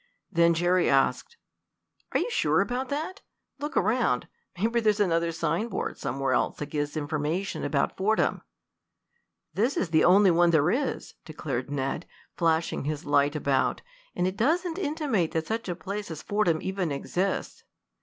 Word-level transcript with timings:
Then 0.31 0.55
Jerry 0.55 0.89
asked: 0.89 1.37
"Are 2.11 2.17
you 2.19 2.31
sure 2.31 2.59
about 2.59 2.89
that? 2.89 3.21
Look 3.59 3.77
around. 3.77 4.27
Maybe 4.57 4.79
there's 4.79 4.99
another 4.99 5.31
sign 5.31 5.67
board 5.67 5.99
somewhere 5.99 6.33
else 6.33 6.57
that 6.57 6.71
gives 6.71 6.97
information 6.97 7.63
about 7.63 7.97
Fordham." 7.97 8.41
"This 9.53 9.77
is 9.77 9.91
the 9.91 10.03
only 10.03 10.31
one 10.31 10.49
there 10.49 10.71
is," 10.71 11.13
declared 11.23 11.69
Ned, 11.69 12.07
flashing 12.35 12.85
his 12.85 13.05
light 13.05 13.35
about, 13.35 13.83
"and 14.15 14.25
it 14.25 14.37
doesn't 14.37 14.79
intimate 14.79 15.33
that 15.33 15.45
such 15.45 15.69
a 15.69 15.75
place 15.75 16.09
as 16.09 16.23
Fordham 16.23 16.63
even 16.63 16.91
exists." 16.91 17.63